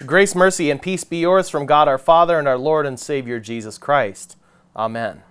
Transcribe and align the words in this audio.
Grace, 0.00 0.34
mercy, 0.34 0.70
and 0.70 0.82
peace 0.82 1.04
be 1.04 1.18
yours 1.18 1.48
from 1.48 1.66
God 1.66 1.88
our 1.88 1.98
Father 1.98 2.38
and 2.38 2.48
our 2.48 2.58
Lord 2.58 2.84
and 2.84 2.98
Savior 2.98 3.38
Jesus 3.38 3.78
Christ. 3.78 4.36
Amen. 4.76 5.22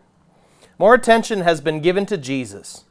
More 0.79 0.95
attention 0.95 1.41
has 1.41 1.61
been 1.61 1.81
given 1.81 2.05
to 2.07 2.17
Jesus. 2.17 2.85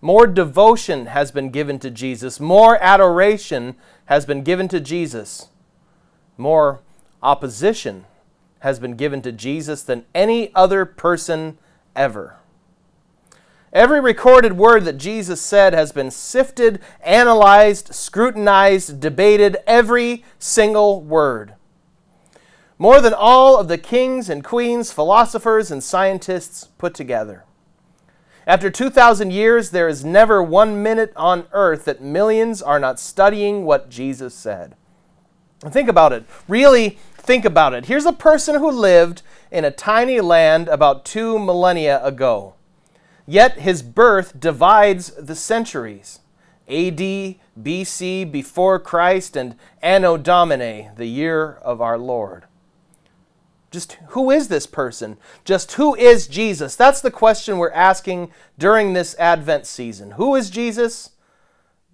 More 0.00 0.26
devotion 0.26 1.06
has 1.06 1.30
been 1.30 1.50
given 1.50 1.78
to 1.80 1.90
Jesus. 1.90 2.40
More 2.40 2.78
adoration 2.82 3.76
has 4.06 4.24
been 4.24 4.42
given 4.42 4.68
to 4.68 4.80
Jesus. 4.80 5.48
More 6.36 6.80
opposition 7.22 8.06
has 8.60 8.80
been 8.80 8.96
given 8.96 9.22
to 9.22 9.30
Jesus 9.30 9.82
than 9.82 10.06
any 10.14 10.52
other 10.54 10.84
person 10.84 11.58
ever. 11.94 12.37
Every 13.72 14.00
recorded 14.00 14.54
word 14.54 14.84
that 14.84 14.96
Jesus 14.96 15.40
said 15.40 15.74
has 15.74 15.92
been 15.92 16.10
sifted, 16.10 16.80
analyzed, 17.02 17.94
scrutinized, 17.94 19.00
debated, 19.00 19.58
every 19.66 20.24
single 20.38 21.02
word. 21.02 21.54
More 22.78 23.00
than 23.00 23.12
all 23.12 23.58
of 23.58 23.68
the 23.68 23.76
kings 23.76 24.30
and 24.30 24.42
queens, 24.42 24.92
philosophers, 24.92 25.70
and 25.70 25.82
scientists 25.82 26.68
put 26.78 26.94
together. 26.94 27.44
After 28.46 28.70
2,000 28.70 29.30
years, 29.30 29.70
there 29.70 29.88
is 29.88 30.04
never 30.04 30.42
one 30.42 30.82
minute 30.82 31.12
on 31.16 31.46
earth 31.52 31.84
that 31.84 32.00
millions 32.00 32.62
are 32.62 32.78
not 32.78 32.98
studying 32.98 33.64
what 33.64 33.90
Jesus 33.90 34.34
said. 34.34 34.74
Think 35.60 35.88
about 35.88 36.12
it. 36.12 36.24
Really 36.46 36.98
think 37.16 37.44
about 37.44 37.74
it. 37.74 37.86
Here's 37.86 38.06
a 38.06 38.12
person 38.12 38.54
who 38.54 38.70
lived 38.70 39.20
in 39.50 39.64
a 39.64 39.70
tiny 39.70 40.20
land 40.20 40.68
about 40.68 41.04
two 41.04 41.38
millennia 41.38 42.02
ago. 42.02 42.54
Yet 43.30 43.58
his 43.58 43.82
birth 43.82 44.40
divides 44.40 45.10
the 45.10 45.34
centuries 45.34 46.20
AD, 46.66 47.36
BC, 47.60 48.32
before 48.32 48.78
Christ, 48.78 49.36
and 49.36 49.54
Anno 49.82 50.16
Domini, 50.16 50.88
the 50.96 51.04
year 51.04 51.58
of 51.60 51.82
our 51.82 51.98
Lord. 51.98 52.46
Just 53.70 53.98
who 54.08 54.30
is 54.30 54.48
this 54.48 54.66
person? 54.66 55.18
Just 55.44 55.72
who 55.72 55.94
is 55.94 56.26
Jesus? 56.26 56.74
That's 56.74 57.02
the 57.02 57.10
question 57.10 57.58
we're 57.58 57.70
asking 57.72 58.30
during 58.56 58.94
this 58.94 59.14
Advent 59.18 59.66
season. 59.66 60.12
Who 60.12 60.34
is 60.34 60.48
Jesus? 60.48 61.10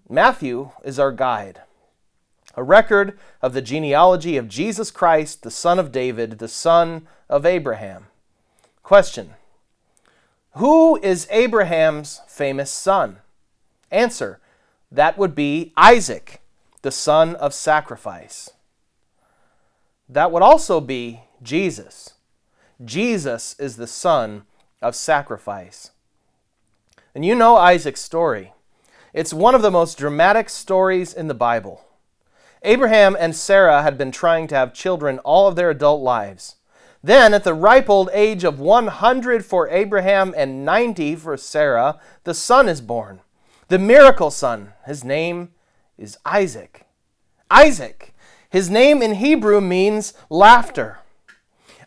Matthew 0.08 0.70
is 0.84 1.00
our 1.00 1.10
guide. 1.10 1.62
A 2.54 2.62
record 2.62 3.18
of 3.42 3.54
the 3.54 3.62
genealogy 3.62 4.36
of 4.36 4.46
Jesus 4.46 4.92
Christ, 4.92 5.42
the 5.42 5.50
son 5.50 5.80
of 5.80 5.90
David, 5.90 6.38
the 6.38 6.46
son 6.46 7.08
of 7.28 7.44
Abraham. 7.44 8.06
Question 8.84 9.34
who 10.56 11.00
is 11.02 11.26
Abraham's 11.30 12.20
famous 12.28 12.70
son? 12.70 13.18
Answer 13.90 14.40
that 14.90 15.18
would 15.18 15.34
be 15.34 15.72
Isaac, 15.76 16.40
the 16.82 16.92
son 16.92 17.34
of 17.36 17.52
sacrifice. 17.52 18.50
That 20.08 20.30
would 20.30 20.42
also 20.42 20.80
be 20.80 21.22
Jesus. 21.42 22.14
Jesus 22.84 23.56
is 23.58 23.76
the 23.76 23.88
son 23.88 24.44
of 24.80 24.94
sacrifice. 24.94 25.90
And 27.14 27.24
you 27.24 27.34
know 27.34 27.56
Isaac's 27.56 28.02
story. 28.02 28.52
It's 29.12 29.32
one 29.32 29.54
of 29.54 29.62
the 29.62 29.70
most 29.70 29.98
dramatic 29.98 30.48
stories 30.48 31.12
in 31.12 31.26
the 31.26 31.34
Bible. 31.34 31.84
Abraham 32.62 33.16
and 33.18 33.34
Sarah 33.34 33.82
had 33.82 33.98
been 33.98 34.10
trying 34.10 34.46
to 34.48 34.54
have 34.54 34.72
children 34.72 35.18
all 35.20 35.48
of 35.48 35.56
their 35.56 35.70
adult 35.70 36.02
lives. 36.02 36.56
Then, 37.04 37.34
at 37.34 37.44
the 37.44 37.52
ripe 37.52 37.90
old 37.90 38.08
age 38.14 38.44
of 38.44 38.58
100 38.58 39.44
for 39.44 39.68
Abraham 39.68 40.32
and 40.34 40.64
90 40.64 41.16
for 41.16 41.36
Sarah, 41.36 42.00
the 42.22 42.32
son 42.32 42.66
is 42.66 42.80
born. 42.80 43.20
The 43.68 43.78
miracle 43.78 44.30
son. 44.30 44.72
His 44.86 45.04
name 45.04 45.50
is 45.98 46.16
Isaac. 46.24 46.86
Isaac. 47.50 48.14
His 48.48 48.70
name 48.70 49.02
in 49.02 49.16
Hebrew 49.16 49.60
means 49.60 50.14
laughter. 50.30 51.00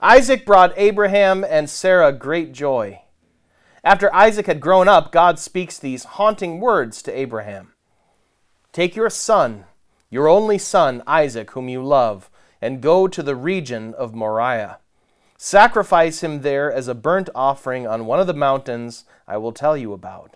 Isaac 0.04 0.46
brought 0.46 0.78
Abraham 0.78 1.44
and 1.44 1.68
Sarah 1.68 2.14
great 2.14 2.52
joy. 2.52 3.02
After 3.84 4.14
Isaac 4.14 4.46
had 4.46 4.62
grown 4.62 4.88
up, 4.88 5.12
God 5.12 5.40
speaks 5.40 5.80
these 5.80 6.04
haunting 6.04 6.60
words 6.60 7.02
to 7.02 7.20
Abraham 7.20 7.74
Take 8.72 8.96
your 8.96 9.10
son, 9.10 9.66
your 10.12 10.28
only 10.28 10.60
son, 10.60 11.02
Isaac, 11.08 11.50
whom 11.52 11.70
you 11.70 11.84
love, 11.84 12.30
and 12.62 12.82
go 12.82 13.08
to 13.08 13.24
the 13.24 13.36
region 13.36 13.96
of 13.96 14.14
Moriah. 14.14 14.78
Sacrifice 15.38 16.24
him 16.24 16.42
there 16.42 16.72
as 16.72 16.88
a 16.88 16.96
burnt 16.96 17.30
offering 17.36 17.86
on 17.86 18.08
one 18.08 18.20
of 18.20 18.26
the 18.26 18.34
mountains 18.34 19.06
I 19.28 19.38
will 19.38 19.52
tell 19.52 19.78
you 19.78 19.94
about. 19.94 20.36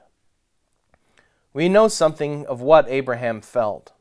We 1.53 1.67
know 1.67 1.87
something 1.87 2.45
of 2.45 2.61
what 2.61 2.87
Abraham 2.87 3.41
felt. 3.41 3.93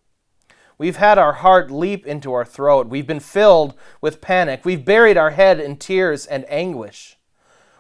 We've 0.77 0.97
had 0.97 1.19
our 1.19 1.35
heart 1.35 1.71
leap 1.71 2.07
into 2.07 2.33
our 2.33 2.45
throat. 2.45 2.89
We've 2.89 3.07
been 3.07 3.21
filled 3.21 3.75
with 4.01 4.21
panic. 4.21 4.65
We've 4.65 4.85
buried 4.85 5.17
our 5.17 5.31
head 5.31 5.59
in 5.59 5.77
tears 5.77 6.27
and 6.27 6.45
anguish. 6.49 7.17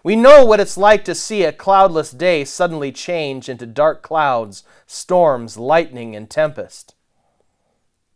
We 0.02 0.16
know 0.16 0.44
what 0.44 0.60
it's 0.60 0.78
like 0.78 1.04
to 1.04 1.14
see 1.14 1.44
a 1.44 1.52
cloudless 1.52 2.10
day 2.10 2.44
suddenly 2.44 2.90
change 2.90 3.50
into 3.50 3.66
dark 3.66 4.02
clouds, 4.02 4.64
storms, 4.86 5.58
lightning, 5.58 6.16
and 6.16 6.28
tempest. 6.28 6.94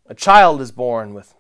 A 0.07 0.15
child 0.15 0.63
is 0.63 0.73
born 0.73 1.13
with 1.13 1.35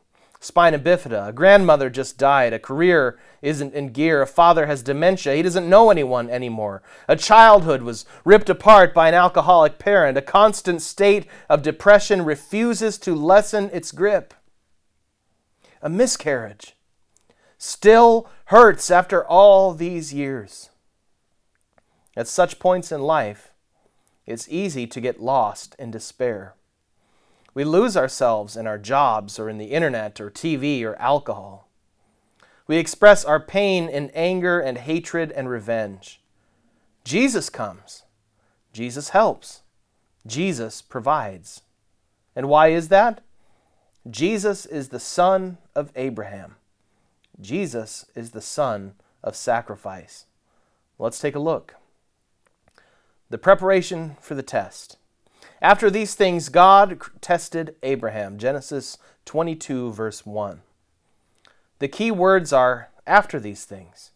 spina 0.44 0.78
bifida. 0.78 1.28
A 1.28 1.32
grandmother 1.32 1.88
just 1.88 2.18
died. 2.18 2.52
A 2.52 2.58
career 2.58 3.18
isn't 3.40 3.72
in 3.72 3.88
gear. 3.88 4.20
A 4.20 4.26
father 4.26 4.66
has 4.66 4.82
dementia. 4.82 5.34
He 5.34 5.42
doesn't 5.42 5.68
know 5.68 5.90
anyone 5.90 6.28
anymore. 6.28 6.82
A 7.08 7.16
childhood 7.16 7.82
was 7.82 8.04
ripped 8.24 8.50
apart 8.50 8.92
by 8.92 9.08
an 9.08 9.14
alcoholic 9.14 9.78
parent. 9.78 10.18
A 10.18 10.22
constant 10.22 10.82
state 10.82 11.26
of 11.48 11.62
depression 11.62 12.24
refuses 12.24 12.98
to 12.98 13.14
lessen 13.14 13.70
its 13.72 13.90
grip. 13.90 14.34
A 15.80 15.88
miscarriage 15.88 16.76
still 17.56 18.28
hurts 18.46 18.90
after 18.90 19.26
all 19.26 19.72
these 19.72 20.12
years. 20.12 20.68
At 22.16 22.28
such 22.28 22.58
points 22.58 22.92
in 22.92 23.00
life, 23.00 23.54
it's 24.26 24.48
easy 24.50 24.86
to 24.86 25.00
get 25.00 25.20
lost 25.20 25.74
in 25.78 25.90
despair. 25.90 26.54
We 27.54 27.64
lose 27.64 27.96
ourselves 27.96 28.56
in 28.56 28.66
our 28.66 28.78
jobs 28.78 29.38
or 29.38 29.48
in 29.48 29.58
the 29.58 29.66
internet 29.72 30.20
or 30.20 30.30
TV 30.30 30.82
or 30.82 30.96
alcohol. 30.96 31.68
We 32.66 32.76
express 32.76 33.24
our 33.24 33.38
pain 33.38 33.88
in 33.88 34.10
anger 34.10 34.58
and 34.58 34.78
hatred 34.78 35.30
and 35.32 35.48
revenge. 35.48 36.20
Jesus 37.04 37.48
comes. 37.48 38.02
Jesus 38.72 39.10
helps. 39.10 39.62
Jesus 40.26 40.82
provides. 40.82 41.62
And 42.34 42.48
why 42.48 42.68
is 42.68 42.88
that? 42.88 43.22
Jesus 44.10 44.66
is 44.66 44.88
the 44.88 45.00
son 45.00 45.58
of 45.74 45.92
Abraham. 45.94 46.56
Jesus 47.40 48.06
is 48.14 48.30
the 48.30 48.40
son 48.40 48.94
of 49.22 49.36
sacrifice. 49.36 50.26
Let's 50.98 51.18
take 51.18 51.34
a 51.34 51.40
look. 51.40 51.74
The 53.30 53.38
preparation 53.38 54.16
for 54.20 54.34
the 54.34 54.42
test. 54.42 54.96
After 55.62 55.90
these 55.90 56.14
things, 56.14 56.48
God 56.48 57.00
tested 57.20 57.76
Abraham. 57.82 58.38
Genesis 58.38 58.98
22, 59.24 59.92
verse 59.92 60.26
1. 60.26 60.60
The 61.78 61.88
key 61.88 62.10
words 62.10 62.52
are 62.52 62.90
after 63.06 63.40
these 63.40 63.64
things. 63.64 64.10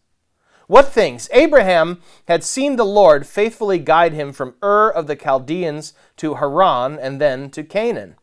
What 0.67 0.89
things? 0.89 1.27
Abraham 1.33 2.01
had 2.27 2.43
seen 2.43 2.75
the 2.75 2.85
Lord 2.85 3.25
faithfully 3.25 3.79
guide 3.79 4.13
him 4.13 4.31
from 4.31 4.53
Ur 4.63 4.89
of 4.89 5.07
the 5.07 5.15
Chaldeans 5.15 5.93
to 6.17 6.35
Haran 6.35 6.99
and 6.99 7.19
then 7.19 7.49
to 7.51 7.63
Canaan. 7.63 8.15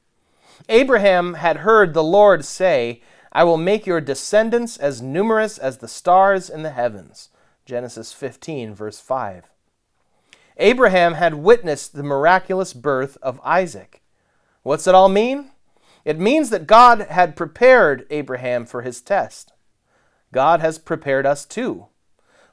Abraham 0.68 1.34
had 1.34 1.58
heard 1.58 1.92
the 1.92 2.04
Lord 2.04 2.44
say, 2.44 3.02
I 3.32 3.42
will 3.44 3.56
make 3.56 3.84
your 3.84 4.00
descendants 4.00 4.76
as 4.76 5.02
numerous 5.02 5.58
as 5.58 5.78
the 5.78 5.88
stars 5.88 6.48
in 6.48 6.62
the 6.62 6.70
heavens. 6.70 7.30
Genesis 7.64 8.12
15, 8.12 8.74
verse 8.74 9.00
5. 9.00 9.46
Abraham 10.58 11.14
had 11.14 11.34
witnessed 11.34 11.94
the 11.94 12.02
miraculous 12.02 12.72
birth 12.72 13.18
of 13.22 13.40
Isaac. 13.44 14.02
What's 14.62 14.86
it 14.86 14.94
all 14.94 15.08
mean? 15.08 15.50
It 16.04 16.18
means 16.18 16.50
that 16.50 16.66
God 16.66 17.00
had 17.10 17.36
prepared 17.36 18.06
Abraham 18.10 18.64
for 18.64 18.82
his 18.82 19.00
test. 19.00 19.52
God 20.32 20.60
has 20.60 20.78
prepared 20.78 21.26
us 21.26 21.44
too. 21.44 21.86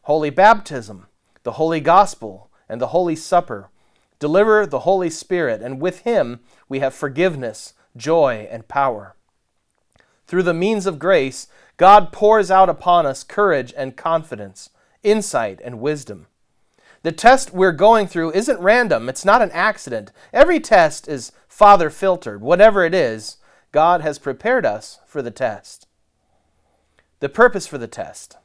Holy 0.04 0.30
baptism, 0.30 1.08
the 1.44 1.54
holy 1.54 1.80
gospel, 1.80 2.50
and 2.68 2.82
the 2.82 2.88
holy 2.88 3.16
supper 3.16 3.70
deliver 4.24 4.66
the 4.66 4.80
Holy 4.80 5.10
Spirit, 5.10 5.62
and 5.62 5.82
with 5.82 6.00
him 6.02 6.40
we 6.70 6.80
have 6.80 6.94
forgiveness, 6.94 7.74
joy, 7.98 8.48
and 8.50 8.66
power. 8.70 9.18
Through 10.28 10.44
the 10.44 10.54
means 10.54 10.86
of 10.86 10.98
grace, 10.98 11.48
God 11.76 12.14
pours 12.14 12.50
out 12.50 12.70
upon 12.70 13.06
us 13.06 13.26
courage 13.26 13.74
and 13.76 13.98
confidence, 13.98 14.70
insight 15.04 15.60
and 15.62 15.82
wisdom. 15.82 16.28
The 17.04 17.12
test 17.12 17.54
we're 17.54 17.74
going 17.74 18.08
through 18.08 18.32
isn't 18.32 18.60
random, 18.60 19.10
it's 19.10 19.26
not 19.26 19.42
an 19.42 19.52
accident. 19.52 20.12
Every 20.32 20.60
test 20.60 21.08
is 21.08 21.32
Father 21.48 21.90
filtered. 21.90 22.42
Whatever 22.42 22.86
it 22.86 22.96
is, 22.96 23.38
God 23.72 24.02
has 24.02 24.18
prepared 24.18 24.66
us 24.66 25.00
for 25.06 25.22
the 25.22 25.32
test. 25.32 25.88
The 27.20 27.30
purpose 27.30 27.68
for 27.68 27.78
the 27.78 27.88
test 27.88 28.38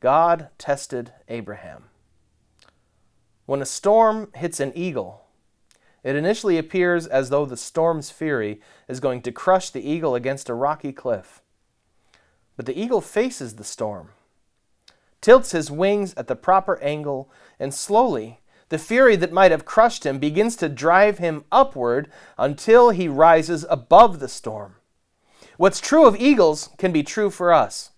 God 0.00 0.48
tested 0.58 1.12
Abraham. 1.28 1.84
When 3.46 3.62
a 3.62 3.66
storm 3.66 4.30
hits 4.34 4.60
an 4.60 4.72
eagle, 4.74 5.22
It 6.04 6.16
initially 6.16 6.58
appears 6.58 7.06
as 7.06 7.30
though 7.30 7.46
the 7.46 7.56
storm's 7.56 8.10
fury 8.10 8.60
is 8.88 8.98
going 8.98 9.22
to 9.22 9.32
crush 9.32 9.70
the 9.70 9.88
eagle 9.88 10.14
against 10.14 10.48
a 10.48 10.54
rocky 10.54 10.92
cliff. 10.92 11.40
But 12.56 12.66
the 12.66 12.78
eagle 12.78 13.00
faces 13.00 13.54
the 13.54 13.64
storm, 13.64 14.08
tilts 15.22 15.52
his 15.52 15.70
wings 15.70 16.12
at 16.18 16.26
the 16.26 16.36
proper 16.36 16.78
angle, 16.82 17.30
and 17.58 17.72
slowly, 17.72 18.40
the 18.68 18.78
fury 18.78 19.16
that 19.16 19.32
might 19.32 19.50
have 19.50 19.64
crushed 19.64 20.04
him 20.04 20.18
begins 20.18 20.56
to 20.56 20.68
drive 20.68 21.18
him 21.18 21.44
upward 21.50 22.10
until 22.36 22.90
he 22.90 23.08
rises 23.08 23.64
above 23.70 24.18
the 24.18 24.28
storm. 24.28 24.76
What's 25.56 25.80
true 25.80 26.06
of 26.06 26.16
eagles 26.16 26.70
can 26.76 26.92
be 26.92 27.02
true 27.02 27.30
for 27.30 27.52
us. 27.52 27.90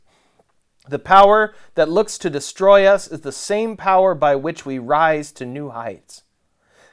The 0.88 0.98
power 0.98 1.54
that 1.76 1.88
looks 1.88 2.18
to 2.18 2.28
destroy 2.28 2.84
us 2.84 3.08
is 3.08 3.22
the 3.22 3.32
same 3.32 3.76
power 3.76 4.14
by 4.14 4.36
which 4.36 4.66
we 4.66 4.78
rise 4.78 5.32
to 5.32 5.46
new 5.46 5.70
heights. 5.70 6.24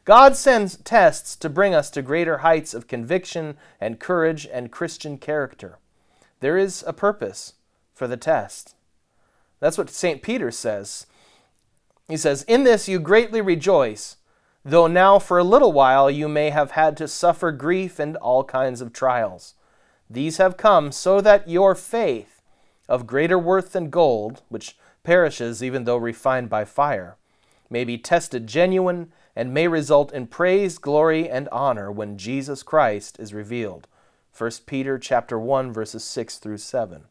God 0.05 0.35
sends 0.35 0.77
tests 0.77 1.35
to 1.35 1.49
bring 1.49 1.75
us 1.75 1.89
to 1.91 2.01
greater 2.01 2.39
heights 2.39 2.73
of 2.73 2.87
conviction 2.87 3.57
and 3.79 3.99
courage 3.99 4.47
and 4.51 4.71
Christian 4.71 5.17
character. 5.17 5.77
There 6.39 6.57
is 6.57 6.83
a 6.87 6.93
purpose 6.93 7.53
for 7.93 8.07
the 8.07 8.17
test. 8.17 8.75
That's 9.61 9.77
what 9.77 9.89
St. 9.89 10.21
Peter 10.21 10.51
says. 10.51 11.05
He 12.09 12.17
says, 12.17 12.43
In 12.43 12.65
this 12.65 12.89
you 12.89 12.99
greatly 12.99 13.39
rejoice, 13.39 14.17
though 14.65 14.87
now 14.87 15.19
for 15.19 15.37
a 15.37 15.43
little 15.45 15.71
while 15.71 16.11
you 16.11 16.27
may 16.27 16.49
have 16.49 16.71
had 16.71 16.97
to 16.97 17.07
suffer 17.07 17.53
grief 17.53 17.99
and 17.99 18.17
all 18.17 18.43
kinds 18.43 18.81
of 18.81 18.91
trials. 18.91 19.53
These 20.09 20.37
have 20.37 20.57
come 20.57 20.91
so 20.91 21.21
that 21.21 21.47
your 21.47 21.73
faith, 21.73 22.41
of 22.89 23.07
greater 23.07 23.39
worth 23.39 23.71
than 23.71 23.89
gold, 23.89 24.41
which 24.49 24.77
perishes 25.03 25.63
even 25.63 25.85
though 25.85 25.95
refined 25.95 26.49
by 26.49 26.65
fire, 26.65 27.15
may 27.69 27.85
be 27.85 27.97
tested 27.97 28.47
genuine 28.47 29.13
and 29.35 29.53
may 29.53 29.67
result 29.67 30.11
in 30.11 30.27
praise, 30.27 30.77
glory, 30.77 31.29
and 31.29 31.47
honor 31.49 31.89
when 31.89 32.17
Jesus 32.17 32.63
Christ 32.63 33.17
is 33.19 33.33
revealed. 33.33 33.87
1 34.37 34.51
Peter 34.65 34.97
chapter 34.97 35.39
1 35.39 35.71
verses 35.71 36.03
6 36.03 36.39
through 36.39 36.57
7. 36.57 37.03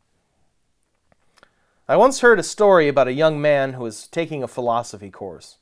I 1.90 1.96
once 1.96 2.20
heard 2.20 2.38
a 2.38 2.44
story 2.44 2.86
about 2.86 3.08
a 3.08 3.12
young 3.12 3.40
man 3.40 3.72
who 3.72 3.82
was 3.82 4.06
taking 4.06 4.44
a 4.44 4.46
philosophy 4.46 5.10
course. 5.10 5.56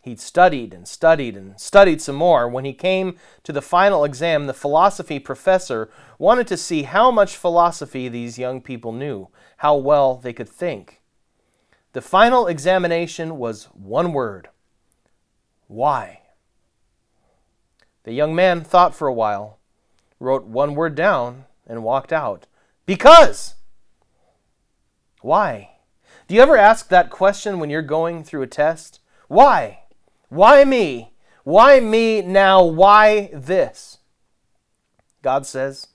He'd 0.00 0.18
studied 0.18 0.74
and 0.74 0.88
studied 0.88 1.36
and 1.36 1.60
studied 1.60 2.02
some 2.02 2.16
more. 2.16 2.48
When 2.48 2.64
he 2.64 2.72
came 2.72 3.14
to 3.44 3.52
the 3.52 3.62
final 3.62 4.02
exam, 4.02 4.48
the 4.48 4.52
philosophy 4.52 5.20
professor 5.20 5.88
wanted 6.18 6.48
to 6.48 6.56
see 6.56 6.82
how 6.82 7.12
much 7.12 7.36
philosophy 7.36 8.08
these 8.08 8.36
young 8.36 8.60
people 8.60 8.90
knew, 8.90 9.28
how 9.58 9.76
well 9.76 10.16
they 10.16 10.32
could 10.32 10.48
think. 10.48 11.02
The 11.92 12.00
final 12.00 12.48
examination 12.48 13.38
was 13.38 13.66
one 13.66 14.12
word 14.12 14.48
why? 15.68 16.22
The 18.02 18.12
young 18.12 18.34
man 18.34 18.62
thought 18.62 18.92
for 18.92 19.06
a 19.06 19.14
while, 19.14 19.60
wrote 20.18 20.46
one 20.46 20.74
word 20.74 20.96
down, 20.96 21.44
and 21.64 21.84
walked 21.84 22.12
out. 22.12 22.48
Because! 22.86 23.54
Why? 25.20 25.70
Do 26.28 26.34
you 26.34 26.42
ever 26.42 26.56
ask 26.56 26.88
that 26.88 27.10
question 27.10 27.58
when 27.58 27.70
you're 27.70 27.82
going 27.82 28.24
through 28.24 28.42
a 28.42 28.46
test? 28.46 29.00
Why? 29.28 29.80
Why 30.28 30.64
me? 30.64 31.12
Why 31.44 31.80
me 31.80 32.22
now? 32.22 32.62
Why 32.62 33.30
this? 33.32 33.98
God 35.22 35.46
says, 35.46 35.88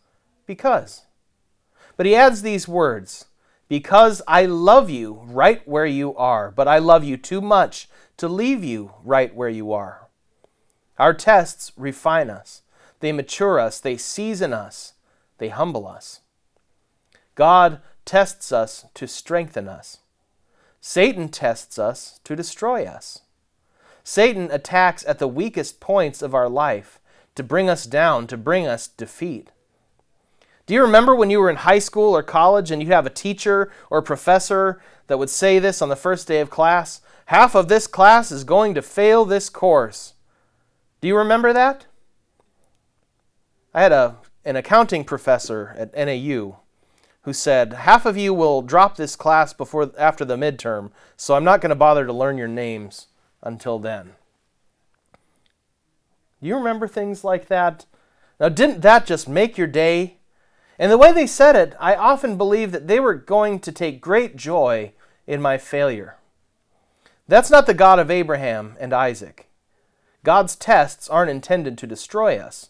Because. 0.46 1.04
But 1.98 2.06
he 2.06 2.16
adds 2.16 2.42
these 2.42 2.68
words 2.68 3.26
Because 3.68 4.22
I 4.28 4.46
love 4.46 4.90
you 4.90 5.22
right 5.26 5.66
where 5.68 5.86
you 5.86 6.16
are, 6.16 6.52
but 6.52 6.68
I 6.68 6.80
love 6.80 7.04
you 7.04 7.18
too 7.18 7.42
much 7.42 7.90
to 8.18 8.28
leave 8.28 8.64
you 8.64 8.92
right 9.04 9.34
where 9.34 9.50
you 9.50 9.72
are. 9.72 10.08
Our 10.98 11.14
tests 11.14 11.72
refine 11.76 12.30
us, 12.30 12.62
they 13.00 13.12
mature 13.12 13.60
us, 13.60 13.80
they 13.80 13.98
season 13.98 14.54
us, 14.54 14.94
they 15.38 15.50
humble 15.50 15.88
us. 15.88 16.22
God 17.36 17.82
tests 18.06 18.52
us 18.52 18.86
to 18.94 19.08
strengthen 19.08 19.68
us. 19.68 19.98
Satan 20.80 21.30
tests 21.30 21.80
us 21.80 22.20
to 22.24 22.36
destroy 22.36 22.86
us. 22.86 23.22
Satan 24.04 24.50
attacks 24.52 25.04
at 25.08 25.18
the 25.18 25.28
weakest 25.28 25.80
points 25.80 26.22
of 26.22 26.36
our 26.36 26.48
life 26.48 27.00
to 27.34 27.44
bring 27.44 27.70
us 27.70 27.86
down, 27.86 28.28
to 28.28 28.38
bring 28.38 28.68
us 28.68 28.88
defeat. 28.88 29.50
Do 30.68 30.74
you 30.74 30.82
remember 30.82 31.16
when 31.16 31.30
you 31.30 31.40
were 31.40 31.50
in 31.50 31.58
high 31.58 31.80
school 31.80 32.16
or 32.16 32.24
college 32.24 32.72
and 32.72 32.82
you 32.82 32.90
have 32.90 33.06
a 33.06 33.12
teacher 33.12 33.72
or 33.90 34.00
a 34.00 34.04
professor 34.04 34.82
that 35.08 35.18
would 35.20 35.30
say 35.30 35.60
this 35.60 35.82
on 35.82 35.90
the 35.90 35.96
first 35.96 36.28
day 36.28 36.40
of 36.40 36.50
class? 36.50 37.02
Half 37.28 37.56
of 37.56 37.68
this 37.68 37.88
class 37.88 38.32
is 38.32 38.44
going 38.44 38.76
to 38.76 38.82
fail 38.82 39.26
this 39.26 39.50
course. 39.50 40.14
Do 41.02 41.08
you 41.08 41.18
remember 41.18 41.52
that? 41.54 41.88
I 43.74 43.82
had 43.82 43.92
a, 43.92 44.18
an 44.44 44.56
accounting 44.56 45.04
professor 45.04 45.76
at 45.78 45.96
NAU 45.96 46.58
who 47.26 47.34
said, 47.34 47.74
Half 47.74 48.06
of 48.06 48.16
you 48.16 48.34
will 48.34 48.62
drop 48.62 48.96
this 48.96 49.16
class 49.16 49.52
before 49.52 49.92
after 49.98 50.24
the 50.24 50.38
midterm, 50.38 50.92
so 51.18 51.34
I'm 51.34 51.44
not 51.44 51.60
going 51.60 51.72
to 51.72 51.76
bother 51.76 52.06
to 52.06 52.14
learn 52.14 52.38
your 52.38 52.48
names 52.48 53.08
until 53.42 53.80
then. 53.80 54.12
You 56.40 56.56
remember 56.56 56.88
things 56.88 57.24
like 57.24 57.48
that? 57.48 57.88
Now, 58.40 58.50
didn't 58.50 58.82
that 58.82 59.08
just 59.08 59.28
make 59.28 59.58
your 59.58 59.68
day? 59.68 60.18
And 60.78 60.92
the 60.92 60.98
way 61.00 61.12
they 61.12 61.26
said 61.26 61.56
it, 61.56 61.74
I 61.80 61.96
often 61.96 62.38
believe 62.38 62.72
that 62.72 62.88
they 62.88 63.00
were 63.00 63.16
going 63.16 63.60
to 63.62 63.72
take 63.72 64.02
great 64.02 64.36
joy 64.36 64.94
in 65.26 65.42
my 65.42 65.58
failure. 65.58 66.18
That's 67.28 67.50
not 67.50 67.66
the 67.66 67.74
God 67.74 67.98
of 67.98 68.12
Abraham 68.12 68.76
and 68.80 68.94
Isaac. 68.94 69.50
God's 70.24 70.56
tests 70.56 71.10
aren't 71.10 71.32
intended 71.32 71.78
to 71.80 71.88
destroy 71.88 72.38
us. 72.38 72.70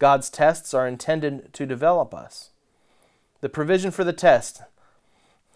God's 0.00 0.28
tests 0.28 0.74
are 0.74 0.88
intended 0.88 1.52
to 1.52 1.66
develop 1.66 2.12
us. 2.12 2.50
The 3.42 3.48
provision 3.48 3.90
for 3.90 4.04
the 4.04 4.12
test 4.12 4.62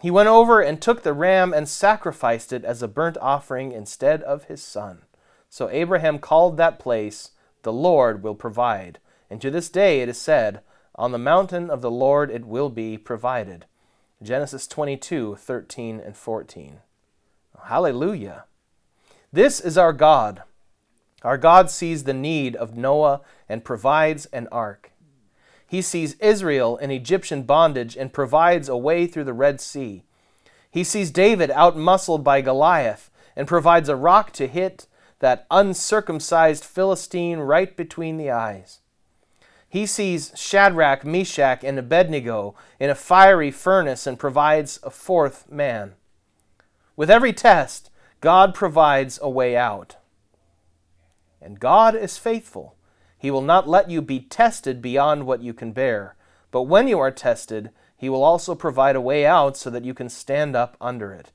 He 0.02 0.10
went 0.10 0.28
over 0.28 0.60
and 0.60 0.82
took 0.82 1.02
the 1.02 1.12
ram 1.12 1.54
and 1.54 1.68
sacrificed 1.68 2.52
it 2.52 2.64
as 2.64 2.82
a 2.82 2.88
burnt 2.88 3.16
offering 3.20 3.70
instead 3.70 4.22
of 4.24 4.44
his 4.44 4.60
son. 4.60 5.02
So 5.48 5.70
Abraham 5.70 6.18
called 6.18 6.56
that 6.56 6.80
place, 6.80 7.30
The 7.62 7.72
Lord 7.72 8.24
will 8.24 8.34
provide. 8.34 8.98
And 9.30 9.40
to 9.40 9.52
this 9.52 9.70
day 9.70 10.00
it 10.00 10.08
is 10.08 10.20
said, 10.20 10.62
On 10.96 11.12
the 11.12 11.18
mountain 11.18 11.70
of 11.70 11.80
the 11.80 11.90
Lord 11.90 12.28
it 12.28 12.44
will 12.44 12.70
be 12.70 12.98
provided. 12.98 13.66
Genesis 14.20 14.66
22 14.66 15.36
13 15.36 16.00
and 16.00 16.16
14. 16.16 16.78
Hallelujah. 17.66 18.46
This 19.32 19.60
is 19.60 19.78
our 19.78 19.92
God. 19.92 20.42
Our 21.22 21.38
God 21.38 21.70
sees 21.70 22.02
the 22.02 22.14
need 22.14 22.56
of 22.56 22.76
Noah 22.76 23.20
and 23.48 23.64
provides 23.64 24.26
an 24.26 24.48
ark. 24.50 24.90
He 25.66 25.82
sees 25.82 26.14
Israel 26.14 26.76
in 26.76 26.90
Egyptian 26.90 27.42
bondage 27.42 27.96
and 27.96 28.12
provides 28.12 28.68
a 28.68 28.76
way 28.76 29.06
through 29.06 29.24
the 29.24 29.32
Red 29.32 29.60
Sea. 29.60 30.04
He 30.70 30.84
sees 30.84 31.10
David 31.10 31.50
outmuscled 31.50 32.22
by 32.22 32.40
Goliath 32.40 33.10
and 33.34 33.48
provides 33.48 33.88
a 33.88 33.96
rock 33.96 34.32
to 34.34 34.46
hit 34.46 34.86
that 35.18 35.46
uncircumcised 35.50 36.64
Philistine 36.64 37.38
right 37.38 37.76
between 37.76 38.16
the 38.16 38.30
eyes. 38.30 38.80
He 39.68 39.86
sees 39.86 40.32
Shadrach, 40.36 41.04
Meshach, 41.04 41.64
and 41.64 41.78
Abednego 41.78 42.54
in 42.78 42.88
a 42.88 42.94
fiery 42.94 43.50
furnace 43.50 44.06
and 44.06 44.18
provides 44.18 44.78
a 44.82 44.90
fourth 44.90 45.50
man. 45.50 45.94
With 46.94 47.10
every 47.10 47.32
test, 47.32 47.90
God 48.20 48.54
provides 48.54 49.18
a 49.20 49.28
way 49.28 49.56
out. 49.56 49.96
And 51.42 51.60
God 51.60 51.94
is 51.94 52.16
faithful. 52.16 52.75
He 53.26 53.30
will 53.32 53.42
not 53.42 53.68
let 53.68 53.90
you 53.90 54.02
be 54.02 54.20
tested 54.20 54.80
beyond 54.80 55.26
what 55.26 55.42
you 55.42 55.52
can 55.52 55.72
bear. 55.72 56.14
But 56.52 56.62
when 56.62 56.86
you 56.86 57.00
are 57.00 57.10
tested, 57.10 57.70
he 57.96 58.08
will 58.08 58.22
also 58.22 58.54
provide 58.54 58.94
a 58.94 59.00
way 59.00 59.26
out 59.26 59.56
so 59.56 59.68
that 59.68 59.84
you 59.84 59.94
can 59.94 60.08
stand 60.08 60.54
up 60.54 60.76
under 60.80 61.12
it. 61.12 61.32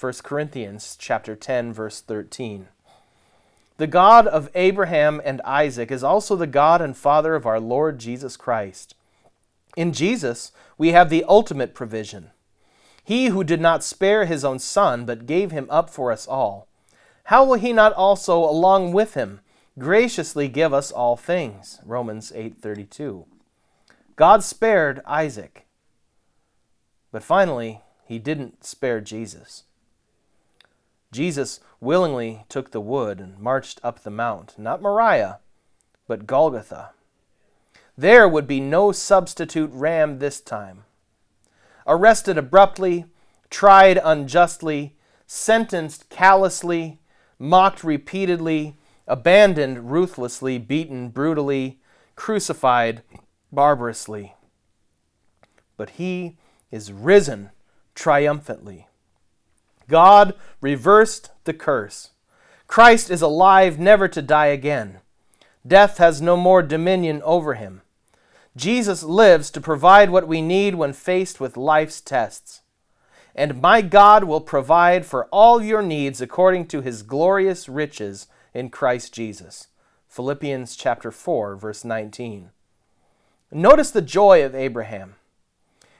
1 0.00 0.14
Corinthians 0.22 0.96
chapter 0.98 1.36
10 1.36 1.74
verse 1.74 2.00
13. 2.00 2.68
The 3.76 3.86
God 3.86 4.26
of 4.26 4.48
Abraham 4.54 5.20
and 5.26 5.42
Isaac 5.42 5.90
is 5.90 6.02
also 6.02 6.36
the 6.36 6.46
God 6.46 6.80
and 6.80 6.96
Father 6.96 7.34
of 7.34 7.44
our 7.44 7.60
Lord 7.60 7.98
Jesus 7.98 8.38
Christ. 8.38 8.94
In 9.76 9.92
Jesus, 9.92 10.52
we 10.78 10.92
have 10.92 11.10
the 11.10 11.24
ultimate 11.28 11.74
provision. 11.74 12.30
He 13.04 13.26
who 13.26 13.44
did 13.44 13.60
not 13.60 13.84
spare 13.84 14.24
his 14.24 14.42
own 14.42 14.58
son, 14.58 15.04
but 15.04 15.26
gave 15.26 15.50
him 15.50 15.66
up 15.68 15.90
for 15.90 16.10
us 16.10 16.26
all, 16.26 16.66
how 17.24 17.44
will 17.44 17.58
he 17.58 17.74
not 17.74 17.92
also, 17.92 18.38
along 18.38 18.94
with 18.94 19.12
him, 19.12 19.40
graciously 19.78 20.48
give 20.48 20.72
us 20.72 20.90
all 20.90 21.16
things? 21.16 21.80
Romans 21.84 22.32
8:32. 22.34 23.26
God 24.16 24.42
spared 24.42 25.02
Isaac. 25.04 25.66
But 27.12 27.22
finally, 27.22 27.82
he 28.04 28.18
didn't 28.18 28.64
spare 28.64 29.00
Jesus. 29.00 29.64
Jesus 31.12 31.60
willingly 31.80 32.44
took 32.48 32.70
the 32.70 32.80
wood 32.80 33.20
and 33.20 33.38
marched 33.38 33.80
up 33.82 34.02
the 34.02 34.10
mount, 34.10 34.58
not 34.58 34.82
Moriah, 34.82 35.40
but 36.06 36.26
Golgotha. 36.26 36.90
There 37.96 38.28
would 38.28 38.46
be 38.46 38.60
no 38.60 38.92
substitute 38.92 39.70
ram 39.72 40.18
this 40.18 40.40
time 40.40 40.84
arrested 41.86 42.36
abruptly, 42.36 43.06
tried 43.48 44.00
unjustly, 44.02 44.96
sentenced 45.26 46.08
callously, 46.08 46.98
mocked 47.38 47.84
repeatedly, 47.84 48.76
abandoned 49.06 49.90
ruthlessly, 49.90 50.58
beaten 50.58 51.08
brutally, 51.08 51.78
crucified 52.14 53.02
barbarously. 53.52 54.34
But 55.76 55.90
he 55.90 56.36
is 56.70 56.92
risen 56.92 57.50
triumphantly. 57.94 58.86
God 59.88 60.34
reversed 60.60 61.30
the 61.44 61.54
curse. 61.54 62.10
Christ 62.66 63.10
is 63.10 63.22
alive, 63.22 63.78
never 63.78 64.08
to 64.08 64.20
die 64.20 64.46
again. 64.46 64.98
Death 65.66 65.98
has 65.98 66.20
no 66.20 66.36
more 66.36 66.62
dominion 66.62 67.22
over 67.22 67.54
him. 67.54 67.82
Jesus 68.56 69.02
lives 69.02 69.50
to 69.50 69.60
provide 69.60 70.10
what 70.10 70.26
we 70.26 70.40
need 70.40 70.74
when 70.74 70.92
faced 70.92 71.40
with 71.40 71.56
life's 71.56 72.00
tests. 72.00 72.62
And 73.34 73.60
my 73.60 73.82
God 73.82 74.24
will 74.24 74.40
provide 74.40 75.04
for 75.04 75.26
all 75.26 75.62
your 75.62 75.82
needs 75.82 76.20
according 76.20 76.66
to 76.68 76.80
his 76.80 77.02
glorious 77.02 77.68
riches 77.68 78.26
in 78.56 78.70
Christ 78.70 79.12
Jesus. 79.12 79.68
Philippians 80.08 80.76
chapter 80.76 81.10
4 81.10 81.56
verse 81.56 81.84
19. 81.84 82.50
Notice 83.52 83.90
the 83.90 84.00
joy 84.00 84.42
of 84.42 84.54
Abraham. 84.54 85.16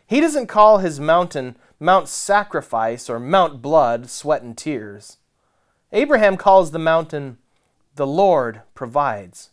He 0.06 0.20
doesn't 0.20 0.46
call 0.46 0.78
his 0.78 0.98
mountain 0.98 1.56
Mount 1.78 2.08
Sacrifice 2.08 3.10
or 3.10 3.20
Mount 3.20 3.60
Blood, 3.60 4.08
Sweat 4.08 4.42
and 4.42 4.56
Tears. 4.56 5.18
Abraham 5.92 6.38
calls 6.38 6.70
the 6.70 6.78
mountain 6.78 7.36
the 7.94 8.06
Lord 8.06 8.62
provides. 8.74 9.50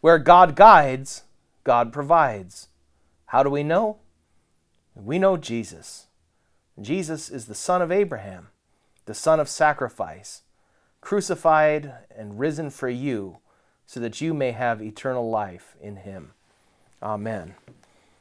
Where 0.00 0.18
God 0.18 0.56
guides, 0.56 1.24
God 1.64 1.92
provides. 1.92 2.68
How 3.26 3.42
do 3.42 3.50
we 3.50 3.62
know? 3.62 3.98
We 4.94 5.18
know 5.18 5.36
Jesus. 5.36 6.06
Jesus 6.80 7.28
is 7.28 7.44
the 7.44 7.54
son 7.54 7.82
of 7.82 7.92
Abraham, 7.92 8.48
the 9.04 9.14
son 9.14 9.38
of 9.38 9.50
sacrifice, 9.50 10.42
crucified 11.02 11.92
and 12.16 12.38
risen 12.38 12.70
for 12.70 12.88
you, 12.88 13.36
so 13.84 14.00
that 14.00 14.22
you 14.22 14.32
may 14.32 14.52
have 14.52 14.80
eternal 14.80 15.28
life 15.28 15.76
in 15.78 15.96
him. 15.96 16.32
Amen. 17.02 17.54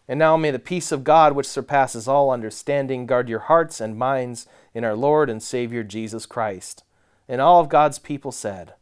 And 0.09 0.19
now 0.19 0.35
may 0.35 0.51
the 0.51 0.59
peace 0.59 0.91
of 0.91 1.05
God, 1.05 1.33
which 1.33 1.45
surpasses 1.47 2.05
all 2.05 2.31
understanding, 2.31 3.05
guard 3.05 3.29
your 3.29 3.39
hearts 3.39 3.79
and 3.79 3.97
minds 3.97 4.45
in 4.73 4.83
our 4.83 4.95
Lord 4.95 5.29
and 5.29 5.41
Savior 5.41 5.83
Jesus 5.83 6.25
Christ. 6.25 6.83
And 7.29 7.39
all 7.39 7.61
of 7.61 7.69
God's 7.69 7.99
people 7.99 8.33
said, 8.33 8.73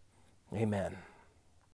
Amen. 0.51 0.97